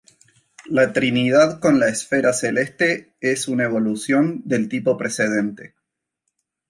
[0.65, 5.75] La Trinidad con la esfera celeste es una evolución del tipo precedente.